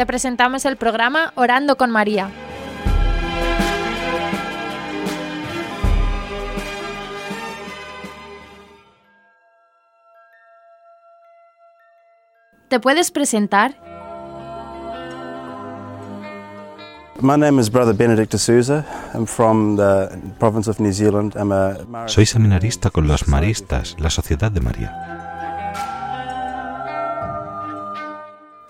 te 0.00 0.06
presentamos 0.06 0.64
el 0.64 0.78
programa 0.78 1.30
Orando 1.34 1.76
con 1.76 1.90
María. 1.90 2.30
¿Te 12.68 12.80
puedes 12.80 13.10
presentar? 13.10 13.74
My 17.20 17.36
name 17.36 17.60
is 17.60 17.70
Brother 17.70 17.94
Benedict 17.94 18.32
D'Souza. 18.32 18.86
I'm 19.12 19.26
from 19.26 19.76
the 19.76 20.08
province 20.38 20.70
of 20.70 20.80
New 20.80 20.94
Zealand. 20.94 21.36
I'm 21.36 21.52
a 21.52 22.08
Soy 22.08 22.24
seminarista 22.24 22.88
con 22.88 23.06
los 23.06 23.28
Maristas, 23.28 23.96
la 23.98 24.08
Sociedad 24.08 24.50
de 24.50 24.60
María. 24.62 25.29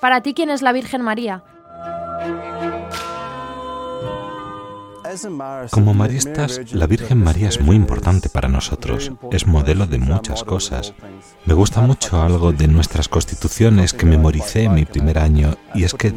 Para 0.00 0.22
ti, 0.22 0.32
¿quién 0.34 0.50
es 0.50 0.62
la 0.62 0.72
Virgen 0.72 1.02
María? 1.02 1.44
Como 5.70 5.92
maristas, 5.92 6.72
la 6.72 6.86
Virgen 6.86 7.22
María 7.22 7.48
es 7.48 7.60
muy 7.60 7.74
importante 7.74 8.28
para 8.28 8.48
nosotros. 8.48 9.10
Es 9.32 9.46
modelo 9.46 9.86
de 9.86 9.98
muchas 9.98 10.44
cosas. 10.44 10.94
Me 11.44 11.54
gusta 11.54 11.80
mucho 11.80 12.22
algo 12.22 12.52
de 12.52 12.68
nuestras 12.68 13.08
constituciones 13.08 13.92
que 13.92 14.06
memoricé 14.06 14.64
en 14.64 14.74
mi 14.74 14.84
primer 14.84 15.18
año 15.18 15.56
y 15.74 15.84
es 15.84 15.94
que 15.94 16.12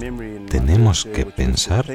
tenemos 0.50 1.06
que 1.06 1.26
pensar, 1.26 1.86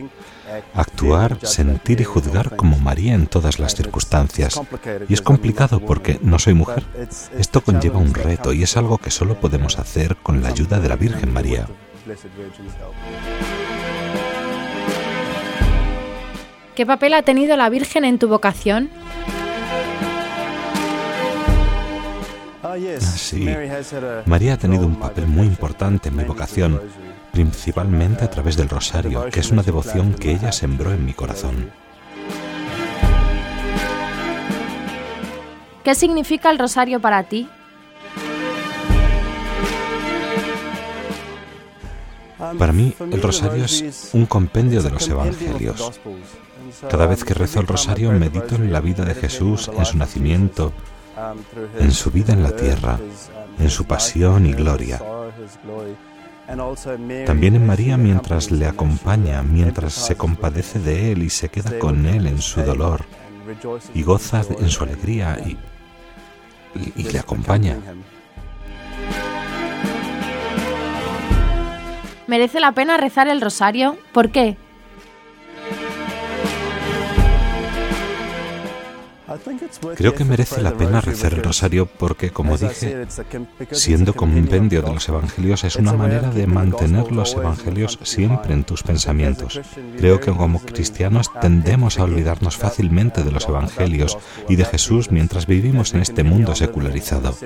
actuar, 0.75 1.39
sentir 1.43 2.01
y 2.01 2.05
juzgar 2.05 2.57
como 2.57 2.79
María 2.79 3.15
en 3.15 3.27
todas 3.27 3.59
las 3.59 3.75
circunstancias. 3.75 4.61
Y 5.09 5.15
es 5.15 5.23
complicado 5.23 5.81
porque 5.81 6.19
no 6.23 6.39
soy 6.39 6.55
mujer. 6.55 6.85
Esto 7.39 7.61
conlleva 7.63 7.99
un 7.99 8.15
reto 8.15 8.53
y 8.53 8.63
es 8.63 8.77
algo 8.77 8.99
que 8.99 9.11
solo 9.11 9.41
podemos 9.41 9.79
hacer 9.79 10.17
con 10.17 10.43
la 10.43 10.49
ayuda 10.49 10.81
de 10.81 10.89
la 10.89 10.97
Virgen 10.97 11.33
María. 11.33 11.67
¿Qué 16.75 16.87
papel 16.87 17.15
ha 17.15 17.23
tenido 17.23 17.57
la 17.57 17.69
Virgen 17.71 18.05
en 18.05 18.19
tu 18.19 18.29
vocación? 18.29 18.89
Ah, 22.87 23.01
sí, 23.01 23.49
María 24.27 24.55
ha 24.55 24.57
tenido 24.57 24.87
un 24.87 24.97
papel 24.97 25.27
muy 25.27 25.47
importante 25.47 26.11
en 26.11 26.17
mi 26.17 26.25
vocación, 26.25 26.81
principalmente 27.33 28.25
a 28.25 28.31
través 28.31 28.57
del 28.57 28.69
rosario, 28.69 29.27
que 29.31 29.41
es 29.41 29.51
una 29.51 29.63
devoción 29.63 30.15
que 30.15 30.33
ella 30.33 30.53
sembró 30.53 30.93
en 30.93 31.05
mi 31.05 31.13
corazón. 31.13 31.71
¿Qué 35.83 35.95
significa 35.95 36.51
el 36.51 36.59
rosario 36.59 37.01
para 37.01 37.23
ti? 37.25 37.49
Para 42.59 42.73
mí, 42.73 42.95
el 43.11 43.21
rosario 43.21 43.65
es 43.65 44.11
un 44.13 44.27
compendio 44.27 44.83
de 44.83 44.91
los 44.91 45.09
evangelios. 45.09 46.01
Cada 46.89 47.07
vez 47.07 47.25
que 47.25 47.35
rezo 47.35 47.61
el 47.61 47.67
rosario 47.67 48.13
medito 48.13 48.55
en 48.55 48.73
la 48.73 48.81
vida 48.81 49.05
de 49.05 49.15
Jesús, 49.15 49.69
en 49.77 49.85
su 49.85 49.97
nacimiento, 49.97 50.73
en 51.79 51.93
su 51.93 52.11
vida 52.11 52.33
en 52.33 52.43
la 52.43 52.55
tierra, 52.55 52.99
en 53.59 53.71
su 53.71 53.85
pasión 53.85 54.47
y 54.47 54.53
gloria. 54.53 55.01
También 57.27 57.57
en 57.57 57.67
María 57.67 57.97
mientras 57.97 58.51
le 58.51 58.67
acompaña, 58.67 59.43
mientras 59.43 59.93
se 59.93 60.17
compadece 60.17 60.79
de 60.79 61.13
Él 61.13 61.23
y 61.23 61.31
se 61.31 61.51
queda 61.51 61.79
con 61.79 62.07
Él 62.07 62.27
en 62.27 62.41
su 62.41 62.63
dolor 62.63 63.05
y 63.95 64.03
goza 64.03 64.43
en 64.59 64.69
su 64.69 64.85
alegría 64.85 65.39
y, 65.45 65.59
y, 66.97 67.03
le 67.03 67.19
acompaña. 67.19 67.77
¿Merece 72.27 72.61
la 72.61 72.73
pena 72.73 72.97
rezar 72.97 73.29
el 73.29 73.41
rosario? 73.41 73.97
¿Por 74.13 74.31
qué? 74.31 74.57
Creo 79.97 80.15
que 80.15 80.25
merece 80.25 80.63
la 80.63 80.77
pena 80.77 81.01
rezar 81.01 81.35
el 81.35 81.43
rosario 81.43 81.87
porque, 81.87 82.31
como 82.31 82.57
dije, 82.57 83.07
siendo 83.71 84.15
compendio 84.15 84.83
de 84.83 84.93
los 84.93 85.09
evangelios 85.09 85.65
es 85.65 85.77
una 85.77 85.93
manera 85.93 86.31
de 86.31 86.47
mantener 86.47 87.13
los 87.13 87.35
evangelios 87.35 87.99
siempre 88.03 88.55
en 88.55 88.65
tus 88.65 88.83
pensamientos. 88.83 89.61
Creo 89.97 90.21
que 90.21 90.33
como 90.33 90.61
cristianos 90.61 91.31
tendemos 91.41 91.99
a 91.99 92.05
olvidarnos 92.05 92.57
fácilmente 92.57 93.23
de 93.23 93.33
los 93.33 93.49
evangelios 93.49 94.19
y 94.49 94.57
de 94.57 94.65
Jesús 94.65 95.11
mientras 95.11 95.47
vivimos 95.47 95.95
en 95.95 96.03
este 96.03 96.25
mundo 96.25 96.55
secularizado. 96.55 97.37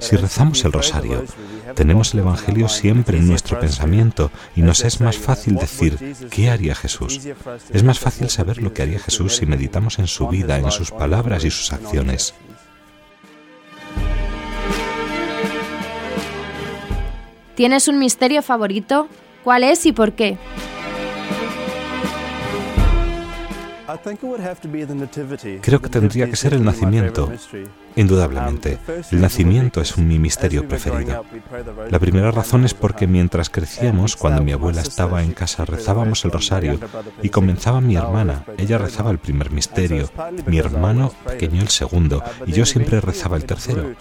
Si 0.00 0.16
rezamos 0.16 0.64
el 0.64 0.72
rosario, 0.72 1.24
tenemos 1.74 2.14
el 2.14 2.20
Evangelio 2.20 2.68
siempre 2.68 3.18
en 3.18 3.28
nuestro 3.28 3.60
pensamiento 3.60 4.30
y 4.56 4.62
nos 4.62 4.84
es 4.84 5.00
más 5.00 5.16
fácil 5.16 5.56
decir, 5.56 5.98
¿qué 6.30 6.50
haría 6.50 6.74
Jesús? 6.74 7.20
Es 7.72 7.82
más 7.84 7.98
fácil 7.98 8.28
saber 8.28 8.62
lo 8.62 8.72
que 8.72 8.82
haría 8.82 8.98
Jesús 8.98 9.36
si 9.36 9.46
meditamos 9.46 9.98
en 9.98 10.06
su 10.06 10.26
vida, 10.28 10.58
en 10.58 10.70
sus 10.70 10.90
palabras 10.90 11.44
y 11.44 11.50
sus 11.50 11.72
acciones. 11.72 12.34
¿Tienes 17.54 17.88
un 17.88 17.98
misterio 17.98 18.42
favorito? 18.42 19.06
¿Cuál 19.44 19.64
es 19.64 19.84
y 19.84 19.92
por 19.92 20.12
qué? 20.12 20.38
Creo 25.62 25.80
que 25.80 25.88
tendría 25.88 26.28
que 26.28 26.36
ser 26.36 26.54
el 26.54 26.64
nacimiento. 26.64 27.30
Indudablemente, 27.96 28.78
el 29.10 29.20
nacimiento 29.20 29.80
es 29.80 29.98
mi 29.98 30.18
misterio 30.18 30.68
preferido. 30.68 31.24
La 31.90 31.98
primera 31.98 32.30
razón 32.30 32.64
es 32.64 32.72
porque 32.72 33.06
mientras 33.06 33.50
crecíamos, 33.50 34.16
cuando 34.16 34.42
mi 34.42 34.52
abuela 34.52 34.80
estaba 34.80 35.22
en 35.22 35.32
casa, 35.32 35.64
rezábamos 35.64 36.24
el 36.24 36.30
rosario 36.30 36.78
y 37.22 37.28
comenzaba 37.30 37.80
mi 37.80 37.96
hermana. 37.96 38.44
Ella 38.58 38.78
rezaba 38.78 39.10
el 39.10 39.18
primer 39.18 39.50
misterio, 39.50 40.08
mi 40.46 40.58
hermano 40.58 41.12
pequeño 41.26 41.62
el 41.62 41.68
segundo 41.68 42.22
y 42.46 42.52
yo 42.52 42.64
siempre 42.64 43.00
rezaba 43.00 43.36
el 43.36 43.44
tercero. 43.44 43.92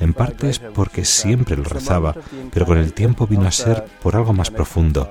En 0.00 0.14
parte 0.14 0.50
es 0.50 0.58
porque 0.60 1.04
siempre 1.04 1.56
lo 1.56 1.64
rezaba, 1.64 2.14
pero 2.52 2.66
con 2.66 2.78
el 2.78 2.92
tiempo 2.92 3.26
vino 3.26 3.46
a 3.46 3.52
ser 3.52 3.84
por 4.02 4.16
algo 4.16 4.32
más 4.32 4.50
profundo. 4.50 5.10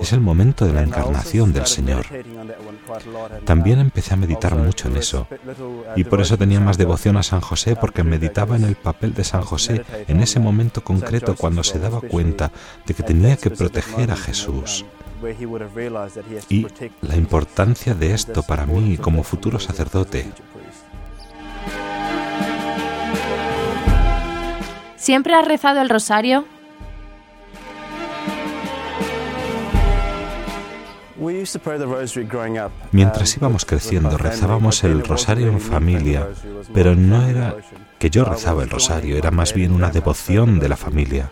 Es 0.00 0.12
el 0.12 0.20
momento 0.20 0.66
de 0.66 0.72
la 0.72 0.82
encarnación 0.82 1.52
del 1.52 1.66
Señor. 1.66 2.06
También 3.44 3.78
empecé 3.78 4.14
a 4.14 4.16
meditar 4.16 4.54
mucho 4.54 4.88
en 4.88 4.96
eso 4.96 5.26
y 5.96 6.04
por 6.04 6.20
eso 6.20 6.36
tenía 6.36 6.60
más 6.60 6.78
devoción 6.78 7.16
a 7.16 7.22
San 7.22 7.40
José 7.40 7.76
porque 7.76 8.02
meditaba 8.02 8.56
en 8.56 8.64
el 8.64 8.76
papel 8.76 9.14
de 9.14 9.24
San 9.24 9.42
José 9.42 9.84
en 10.06 10.20
ese 10.20 10.40
momento 10.40 10.82
concreto 10.82 11.34
cuando 11.36 11.62
se 11.62 11.78
daba 11.78 12.00
cuenta 12.00 12.50
de 12.86 12.94
que 12.94 13.02
tenía 13.02 13.36
que 13.36 13.50
proteger 13.50 14.10
a 14.10 14.16
Jesús. 14.16 14.84
Y 16.48 16.66
la 17.00 17.16
importancia 17.16 17.94
de 17.94 18.12
esto 18.12 18.42
para 18.42 18.66
mí 18.66 18.98
como 18.98 19.22
futuro 19.22 19.58
sacerdote. 19.58 20.30
¿Siempre 24.96 25.34
has 25.34 25.46
rezado 25.46 25.80
el 25.80 25.88
rosario? 25.88 26.44
Mientras 32.92 33.36
íbamos 33.36 33.64
creciendo 33.64 34.16
rezábamos 34.16 34.84
el 34.84 35.02
rosario 35.04 35.48
en 35.48 35.60
familia, 35.60 36.28
pero 36.72 36.94
no 36.94 37.26
era 37.26 37.56
que 37.98 38.10
yo 38.10 38.24
rezaba 38.24 38.62
el 38.62 38.70
rosario, 38.70 39.16
era 39.16 39.30
más 39.30 39.54
bien 39.54 39.72
una 39.72 39.90
devoción 39.90 40.58
de 40.58 40.68
la 40.68 40.76
familia. 40.76 41.30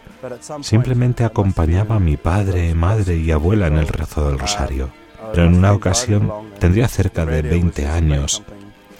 Simplemente 0.62 1.24
acompañaba 1.24 1.96
a 1.96 2.00
mi 2.00 2.16
padre, 2.16 2.74
madre 2.74 3.16
y 3.16 3.30
abuela 3.30 3.66
en 3.66 3.78
el 3.78 3.88
rezo 3.88 4.28
del 4.28 4.38
rosario. 4.38 4.90
Pero 5.32 5.46
en 5.46 5.54
una 5.54 5.72
ocasión, 5.72 6.30
tendría 6.58 6.88
cerca 6.88 7.24
de 7.24 7.42
20 7.42 7.86
años, 7.86 8.42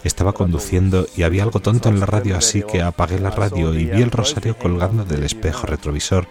estaba 0.07 0.33
conduciendo 0.33 1.07
y 1.15 1.23
había 1.23 1.43
algo 1.43 1.59
tonto 1.59 1.89
en 1.89 1.99
la 1.99 2.05
radio, 2.05 2.37
así 2.37 2.63
que 2.63 2.81
apagué 2.81 3.19
la 3.19 3.31
radio 3.31 3.73
y 3.73 3.85
vi 3.85 4.01
el 4.01 4.11
rosario 4.11 4.57
colgando 4.57 5.03
del 5.03 5.23
espejo 5.23 5.65
retrovisor. 5.65 6.27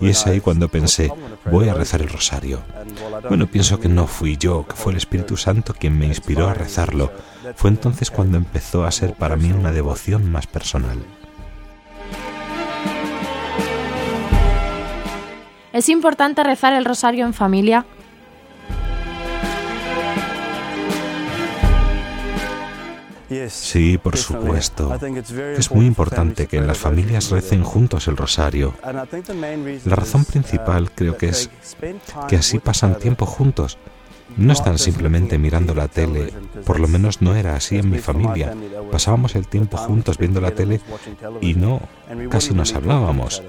Y 0.00 0.10
es 0.10 0.26
ahí 0.26 0.40
cuando 0.40 0.68
pensé, 0.68 1.12
voy 1.50 1.68
a 1.68 1.74
rezar 1.74 2.00
el 2.00 2.08
rosario. 2.08 2.60
Bueno, 3.28 3.46
pienso 3.46 3.80
que 3.80 3.88
no 3.88 4.06
fui 4.06 4.36
yo, 4.36 4.66
que 4.66 4.74
fue 4.74 4.92
el 4.92 4.98
Espíritu 4.98 5.36
Santo 5.36 5.74
quien 5.74 5.98
me 5.98 6.06
inspiró 6.06 6.48
a 6.48 6.54
rezarlo. 6.54 7.12
Fue 7.56 7.70
entonces 7.70 8.10
cuando 8.10 8.36
empezó 8.36 8.84
a 8.84 8.90
ser 8.90 9.14
para 9.14 9.36
mí 9.36 9.50
una 9.52 9.72
devoción 9.72 10.30
más 10.30 10.46
personal. 10.46 10.98
¿Es 15.72 15.88
importante 15.88 16.42
rezar 16.42 16.72
el 16.72 16.84
rosario 16.84 17.26
en 17.26 17.34
familia? 17.34 17.84
Sí, 23.48 23.98
por 23.98 24.16
supuesto. 24.16 24.98
Es 25.56 25.70
muy 25.70 25.86
importante 25.86 26.46
que 26.46 26.56
en 26.56 26.66
las 26.66 26.78
familias 26.78 27.30
recen 27.30 27.62
juntos 27.62 28.08
el 28.08 28.16
rosario. 28.16 28.74
La 28.82 29.96
razón 29.96 30.24
principal 30.24 30.90
creo 30.92 31.16
que 31.16 31.28
es 31.28 31.50
que 32.28 32.36
así 32.36 32.58
pasan 32.58 32.98
tiempo 32.98 33.26
juntos. 33.26 33.78
No 34.36 34.52
están 34.52 34.78
simplemente 34.78 35.38
mirando 35.38 35.74
la 35.74 35.88
tele, 35.88 36.32
por 36.64 36.80
lo 36.80 36.88
menos 36.88 37.22
no 37.22 37.34
era 37.34 37.56
así 37.56 37.76
en 37.76 37.90
mi 37.90 37.98
familia. 37.98 38.54
Pasábamos 38.90 39.34
el 39.34 39.48
tiempo 39.48 39.76
juntos 39.76 40.18
viendo 40.18 40.40
la 40.40 40.50
tele 40.50 40.80
y 41.40 41.54
no, 41.54 41.80
casi 42.30 42.54
nos 42.54 42.74
hablábamos. 42.74 43.42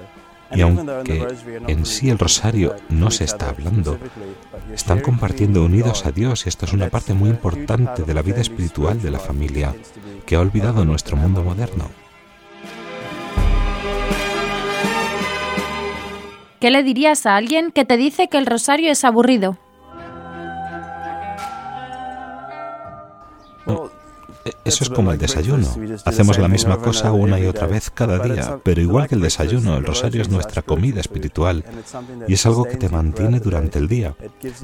Y 0.52 0.62
aunque 0.62 1.26
en 1.68 1.86
sí 1.86 2.10
el 2.10 2.18
rosario 2.18 2.74
no 2.88 3.10
se 3.10 3.24
está 3.24 3.50
hablando, 3.50 3.98
están 4.74 5.00
compartiendo 5.00 5.64
unidos 5.64 6.06
a 6.06 6.12
Dios 6.12 6.46
y 6.46 6.48
esto 6.48 6.66
es 6.66 6.72
una 6.72 6.88
parte 6.88 7.14
muy 7.14 7.30
importante 7.30 8.02
de 8.02 8.14
la 8.14 8.22
vida 8.22 8.40
espiritual 8.40 9.00
de 9.00 9.10
la 9.10 9.18
familia 9.18 9.74
que 10.26 10.36
ha 10.36 10.40
olvidado 10.40 10.84
nuestro 10.84 11.16
mundo 11.16 11.42
moderno. 11.42 11.88
¿Qué 16.58 16.70
le 16.70 16.82
dirías 16.82 17.24
a 17.24 17.36
alguien 17.36 17.70
que 17.72 17.86
te 17.86 17.96
dice 17.96 18.28
que 18.28 18.36
el 18.36 18.44
rosario 18.44 18.90
es 18.90 19.04
aburrido? 19.04 19.56
Eso 24.70 24.84
es 24.84 24.90
como 24.90 25.12
el 25.12 25.18
desayuno. 25.18 25.66
Hacemos 26.04 26.38
la 26.38 26.48
misma 26.48 26.78
cosa 26.78 27.12
una 27.12 27.38
y 27.40 27.46
otra 27.46 27.66
vez 27.66 27.90
cada 27.90 28.18
día, 28.20 28.60
pero 28.62 28.80
igual 28.80 29.08
que 29.08 29.16
el 29.16 29.20
desayuno, 29.20 29.76
el 29.76 29.84
rosario 29.84 30.22
es 30.22 30.30
nuestra 30.30 30.62
comida 30.62 31.00
espiritual 31.00 31.64
y 32.28 32.34
es 32.34 32.46
algo 32.46 32.64
que 32.64 32.76
te 32.76 32.88
mantiene 32.88 33.40
durante 33.40 33.78
el 33.78 33.88
día. 33.88 34.14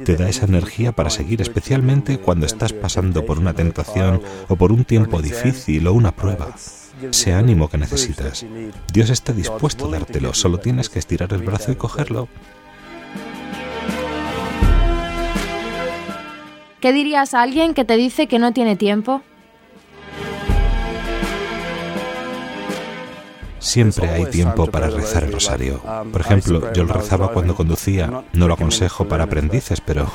Te 0.05 0.17
da 0.17 0.29
esa 0.29 0.47
energía 0.47 0.93
para 0.93 1.11
seguir, 1.11 1.43
especialmente 1.43 2.19
cuando 2.19 2.47
estás 2.47 2.73
pasando 2.73 3.27
por 3.27 3.39
una 3.39 3.53
tentación 3.53 4.23
o 4.49 4.55
por 4.55 4.71
un 4.71 4.85
tiempo 4.85 5.21
difícil 5.21 5.87
o 5.89 5.93
una 5.93 6.13
prueba. 6.13 6.55
Ese 7.03 7.33
ánimo 7.33 7.69
que 7.69 7.79
necesitas. 7.79 8.47
Dios 8.93 9.11
está 9.11 9.33
dispuesto 9.33 9.89
a 9.89 9.91
dártelo, 9.91 10.33
solo 10.35 10.59
tienes 10.59 10.89
que 10.89 11.01
estirar 11.01 11.33
el 11.33 11.43
brazo 11.43 11.73
y 11.73 11.77
cogerlo. 11.77 12.29
¿Qué 16.81 16.93
dirías 16.93 17.35
a 17.35 17.43
alguien 17.43 17.75
que 17.75 17.85
te 17.85 17.97
dice 17.97 18.29
que 18.29 18.39
no 18.39 18.53
tiene 18.53 18.77
tiempo? 18.77 19.23
Siempre 23.67 24.09
hay 24.09 24.27
tiempo 24.27 24.69
para 24.69 24.89
rezar 24.89 25.25
el 25.25 25.33
rosario. 25.33 25.83
Por 26.13 26.21
ejemplo, 26.21 26.73
yo 26.73 26.85
lo 26.85 26.95
rezaba 26.95 27.33
cuando 27.33 27.57
conducía. 27.57 28.23
No 28.33 28.47
lo 28.47 28.55
aconsejo 28.55 29.09
para 29.09 29.25
aprendices, 29.25 29.81
pero 29.81 30.11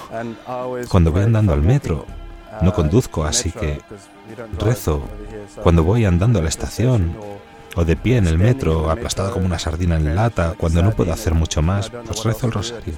cuando 0.88 1.12
voy 1.12 1.24
andando 1.24 1.52
al 1.52 1.62
metro, 1.62 2.06
no 2.62 2.74
conduzco, 2.74 3.26
así 3.26 3.52
que 3.52 3.82
rezo. 4.58 5.02
Cuando 5.64 5.84
voy 5.84 6.06
andando 6.06 6.40
a 6.40 6.42
la 6.42 6.50
estación, 6.50 7.14
o 7.76 7.84
de 7.84 7.98
pie 7.98 8.18
en 8.18 8.28
el 8.28 8.38
metro, 8.38 8.90
aplastado 8.90 9.34
como 9.34 9.46
una 9.46 9.60
sardina 9.60 9.98
en 9.98 10.16
lata, 10.16 10.56
cuando 10.58 10.82
no 10.82 10.92
puedo 10.92 11.12
hacer 11.12 11.34
mucho 11.34 11.62
más, 11.62 11.90
pues 11.90 12.24
rezo 12.24 12.48
el 12.48 12.54
rosario. 12.54 12.94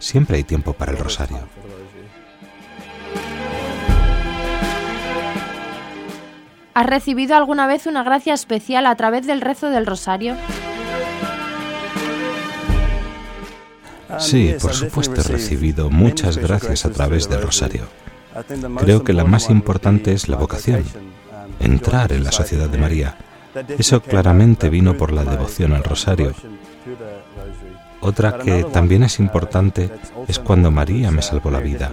Siempre 0.00 0.38
hay 0.38 0.44
tiempo 0.44 0.72
para 0.72 0.90
el 0.90 0.98
rosario. 0.98 1.38
¿Has 6.72 6.86
recibido 6.86 7.36
alguna 7.36 7.66
vez 7.66 7.86
una 7.86 8.04
gracia 8.04 8.32
especial 8.32 8.86
a 8.86 8.94
través 8.94 9.26
del 9.26 9.40
rezo 9.40 9.70
del 9.70 9.86
rosario? 9.86 10.36
Sí, 14.18 14.54
por 14.60 14.72
supuesto 14.72 15.20
he 15.20 15.24
recibido 15.24 15.90
muchas 15.90 16.36
gracias 16.36 16.84
a 16.84 16.90
través 16.90 17.28
del 17.28 17.42
rosario. 17.42 17.86
Creo 18.78 19.02
que 19.02 19.12
la 19.12 19.24
más 19.24 19.50
importante 19.50 20.12
es 20.12 20.28
la 20.28 20.36
vocación, 20.36 20.84
entrar 21.58 22.12
en 22.12 22.24
la 22.24 22.32
sociedad 22.32 22.68
de 22.68 22.78
María. 22.78 23.16
Eso 23.78 24.00
claramente 24.00 24.68
vino 24.68 24.96
por 24.96 25.12
la 25.12 25.24
devoción 25.24 25.72
al 25.72 25.82
rosario. 25.82 26.32
Otra 28.00 28.38
que 28.38 28.64
también 28.64 29.02
es 29.02 29.18
importante 29.18 29.90
es 30.28 30.38
cuando 30.38 30.70
María 30.70 31.10
me 31.10 31.22
salvó 31.22 31.50
la 31.50 31.58
vida, 31.58 31.90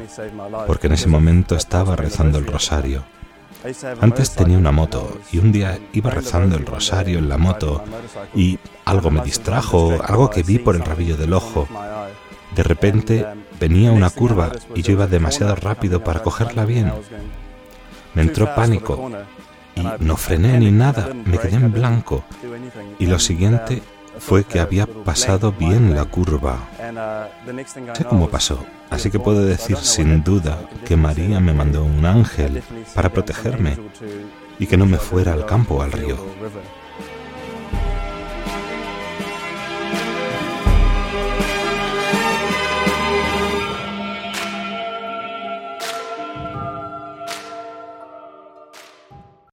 porque 0.68 0.88
en 0.88 0.94
ese 0.94 1.08
momento 1.08 1.56
estaba 1.56 1.96
rezando 1.96 2.38
el 2.38 2.46
rosario 2.46 3.04
antes 4.02 4.32
tenía 4.32 4.58
una 4.58 4.72
moto 4.72 5.20
y 5.32 5.40
un 5.40 5.52
día 5.52 5.80
iba 5.94 6.12
rezando 6.12 6.56
el 6.56 6.66
rosario 6.66 7.20
en 7.20 7.30
la 7.30 7.38
moto 7.38 7.84
y 8.36 8.60
algo 8.86 9.12
me 9.12 9.22
distrajo, 9.22 9.98
algo 10.04 10.30
que 10.30 10.44
vi 10.44 10.60
por 10.60 10.76
el 10.76 10.84
rabillo 10.84 11.18
del 11.18 11.34
ojo. 11.34 11.68
De 12.56 12.64
repente 12.64 13.26
venía 13.60 13.92
una 13.92 14.10
curva 14.10 14.52
y 14.76 14.82
yo 14.82 14.94
iba 14.94 15.08
demasiado 15.08 15.56
rápido 15.56 16.04
para 16.04 16.22
cogerla 16.22 16.66
bien. 16.66 16.92
Me 18.14 18.22
entró 18.22 18.54
pánico 18.56 19.12
y 19.76 19.82
no 20.00 20.18
frené 20.18 20.60
ni 20.60 20.72
nada, 20.72 21.10
me 21.26 21.38
quedé 21.38 21.56
en 21.56 21.72
blanco. 21.72 22.24
Y 23.00 23.08
lo 23.08 23.20
siguiente 23.20 23.82
fue 24.20 24.44
que 24.44 24.60
había 24.60 24.88
pasado 24.88 25.52
bien 25.52 25.96
la 25.96 26.06
curva. 26.06 26.60
Sé 27.96 28.06
cómo 28.06 28.30
pasó, 28.30 28.66
así 28.90 29.10
que 29.10 29.20
puedo 29.20 29.44
decir 29.46 29.78
sin 29.78 30.24
duda 30.24 30.62
que 30.86 30.96
María 30.96 31.40
me 31.40 31.54
mandó 31.54 31.84
un 31.84 32.06
ángel 32.06 32.64
para 32.94 33.10
protegerme 33.10 33.78
y 34.60 34.68
que 34.68 34.78
no 34.78 34.86
me 34.86 34.98
fuera 34.98 35.34
al 35.34 35.46
campo 35.46 35.76
o 35.76 35.82
al 35.82 35.92
río. 35.92 36.18